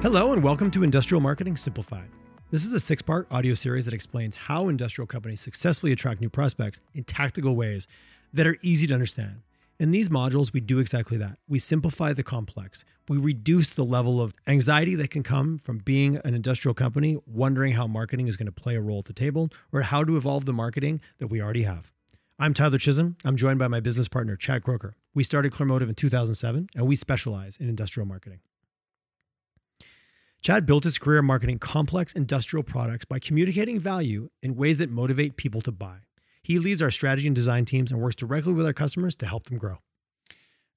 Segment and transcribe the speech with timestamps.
[0.00, 2.08] Hello, and welcome to Industrial Marketing Simplified.
[2.52, 6.30] This is a six part audio series that explains how industrial companies successfully attract new
[6.30, 7.88] prospects in tactical ways
[8.32, 9.42] that are easy to understand.
[9.80, 11.40] In these modules, we do exactly that.
[11.48, 12.84] We simplify the complex.
[13.08, 17.72] We reduce the level of anxiety that can come from being an industrial company, wondering
[17.72, 20.44] how marketing is going to play a role at the table, or how to evolve
[20.44, 21.90] the marketing that we already have.
[22.38, 23.16] I'm Tyler Chisholm.
[23.24, 24.94] I'm joined by my business partner, Chad Croker.
[25.12, 28.38] We started Clearmotive in 2007, and we specialize in industrial marketing.
[30.40, 35.36] Chad built his career marketing complex industrial products by communicating value in ways that motivate
[35.36, 35.98] people to buy.
[36.42, 39.44] He leads our strategy and design teams and works directly with our customers to help
[39.44, 39.78] them grow.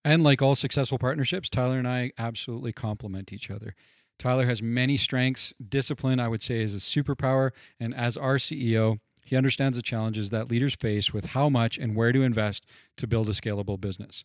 [0.03, 3.75] And like all successful partnerships, Tyler and I absolutely complement each other.
[4.17, 5.53] Tyler has many strengths.
[5.65, 7.51] Discipline, I would say, is a superpower.
[7.79, 11.95] And as our CEO, he understands the challenges that leaders face with how much and
[11.95, 12.65] where to invest
[12.97, 14.23] to build a scalable business.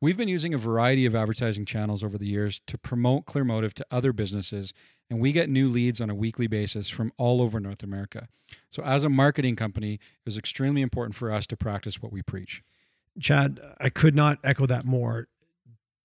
[0.00, 3.86] We've been using a variety of advertising channels over the years to promote Clearmotive to
[3.90, 4.72] other businesses,
[5.10, 8.28] and we get new leads on a weekly basis from all over North America.
[8.70, 12.22] So, as a marketing company, it was extremely important for us to practice what we
[12.22, 12.62] preach.
[13.18, 15.26] Chad, I could not echo that more.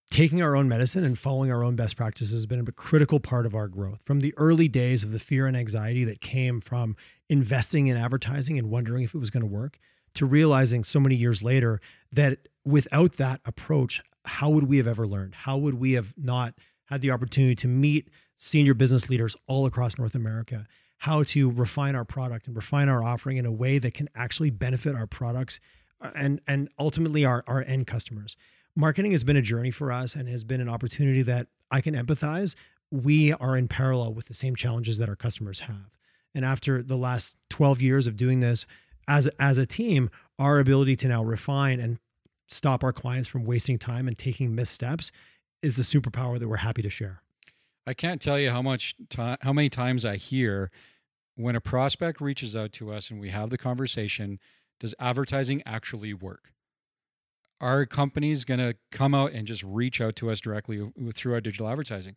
[0.10, 3.46] Taking our own medicine and following our own best practices has been a critical part
[3.46, 4.02] of our growth.
[4.04, 6.96] From the early days of the fear and anxiety that came from
[7.30, 9.78] investing in advertising and wondering if it was going to work,
[10.16, 11.80] to realizing so many years later
[12.12, 15.36] that without that approach, how would we have ever learned?
[15.36, 19.98] How would we have not had the opportunity to meet senior business leaders all across
[19.98, 20.66] North America?
[21.00, 24.50] How to refine our product and refine our offering in a way that can actually
[24.50, 25.60] benefit our products
[26.00, 28.38] uh, and and ultimately our, our end customers.
[28.76, 31.94] Marketing has been a journey for us and has been an opportunity that I can
[31.94, 32.56] empathize.
[32.90, 35.98] We are in parallel with the same challenges that our customers have.
[36.34, 38.66] And after the last 12 years of doing this
[39.08, 42.00] as as a team, our ability to now refine and
[42.48, 45.12] stop our clients from wasting time and taking missteps
[45.62, 47.22] is the superpower that we're happy to share.
[47.86, 50.72] I can't tell you how much time, how many times I hear
[51.36, 54.40] when a prospect reaches out to us and we have the conversation,
[54.80, 56.54] does advertising actually work?
[57.62, 61.42] Are companies going to come out and just reach out to us directly through our
[61.42, 62.16] digital advertising?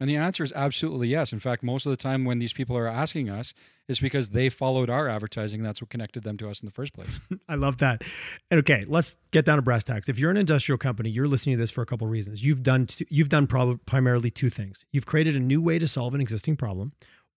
[0.00, 1.32] And the answer is absolutely yes.
[1.32, 3.52] In fact, most of the time when these people are asking us,
[3.88, 5.62] it's because they followed our advertising.
[5.62, 7.18] That's what connected them to us in the first place.
[7.48, 8.02] I love that.
[8.52, 10.08] Okay, let's get down to brass tacks.
[10.08, 12.44] If you're an industrial company, you're listening to this for a couple of reasons.
[12.44, 14.84] You've done two, you've done prob- primarily two things.
[14.92, 16.92] You've created a new way to solve an existing problem,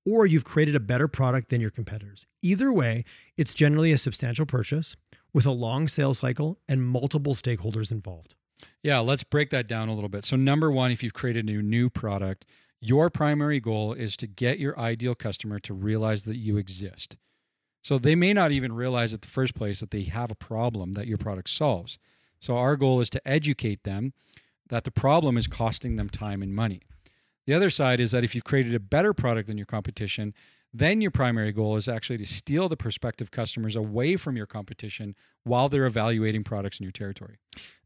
[0.05, 2.27] or you've created a better product than your competitors.
[2.43, 3.05] Either way,
[3.37, 4.95] it's generally a substantial purchase
[5.33, 8.35] with a long sales cycle and multiple stakeholders involved.
[8.83, 10.25] Yeah, let's break that down a little bit.
[10.25, 12.45] So, number one, if you've created a new product,
[12.79, 17.17] your primary goal is to get your ideal customer to realize that you exist.
[17.83, 20.93] So, they may not even realize at the first place that they have a problem
[20.93, 21.97] that your product solves.
[22.39, 24.13] So, our goal is to educate them
[24.69, 26.81] that the problem is costing them time and money.
[27.45, 30.33] The other side is that if you've created a better product than your competition,
[30.73, 35.15] then your primary goal is actually to steal the prospective customers away from your competition
[35.43, 37.37] while they're evaluating products in your territory.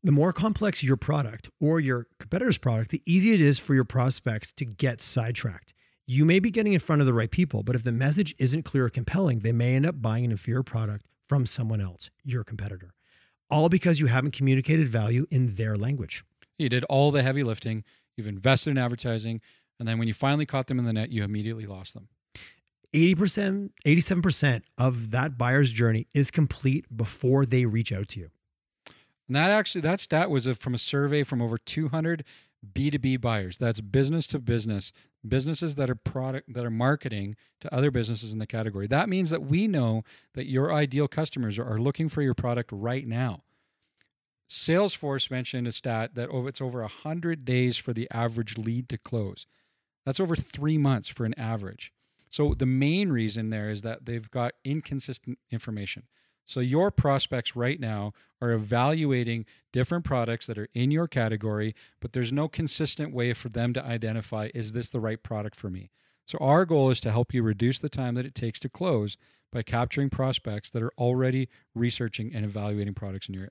[0.04, 3.86] The more complex your product or your competitor's product, the easier it is for your
[3.86, 5.74] prospects to get sidetracked.
[6.06, 8.64] You may be getting in front of the right people, but if the message isn't
[8.64, 12.44] clear or compelling, they may end up buying an inferior product from someone else, your
[12.44, 12.94] competitor,
[13.50, 16.24] all because you haven't communicated value in their language.
[16.60, 17.84] You did all the heavy lifting,
[18.16, 19.42] you've invested in advertising,
[19.80, 22.10] and then when you finally caught them in the net, you immediately lost them.
[22.96, 28.30] 80%, 87% of that buyer's journey is complete before they reach out to you.
[29.28, 32.24] And that actually, that stat was a, from a survey from over 200
[32.74, 33.58] B2B buyers.
[33.58, 34.94] That's business to business,
[35.28, 38.88] businesses that are product that are marketing to other businesses in the category.
[38.88, 43.06] That means that we know that your ideal customers are looking for your product right
[43.06, 43.44] now.
[44.48, 48.98] Salesforce mentioned a stat that over, it's over 100 days for the average lead to
[48.98, 49.48] close.
[50.06, 51.92] That's over three months for an average.
[52.36, 56.04] So the main reason there is that they've got inconsistent information.
[56.44, 62.12] So your prospects right now are evaluating different products that are in your category, but
[62.12, 65.92] there's no consistent way for them to identify is this the right product for me?
[66.26, 69.16] So our goal is to help you reduce the time that it takes to close
[69.50, 73.48] by capturing prospects that are already researching and evaluating products in your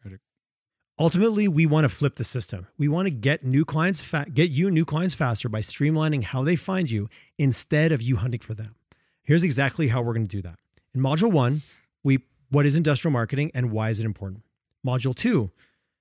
[0.97, 2.69] Ultimately, we want to flip the system.
[2.79, 6.45] We want to get new clients fa- get you new clients faster by streamlining how
[6.45, 8.77] they find you instead of you hunting for them.
[9.25, 10.59] Here's exactly how we're going to do that.
[10.95, 11.63] In module 1,
[12.05, 14.43] we what is industrial marketing and why is it important?
[14.87, 15.51] Module 2,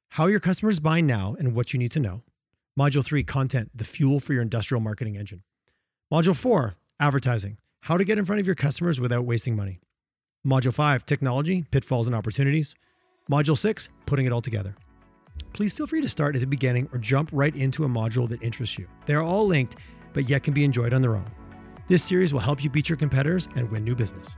[0.10, 2.22] how your customers buy now and what you need to know.
[2.78, 5.42] Module 3, content, the fuel for your industrial marketing engine.
[6.12, 9.80] Module 4, advertising, how to get in front of your customers without wasting money.
[10.46, 12.76] Module 5, technology, pitfalls and opportunities.
[13.32, 14.76] Module 6, putting it all together.
[15.54, 18.42] Please feel free to start at the beginning or jump right into a module that
[18.42, 18.88] interests you.
[19.06, 19.76] They're all linked
[20.14, 21.30] but yet can be enjoyed on their own.
[21.88, 24.36] This series will help you beat your competitors and win new business.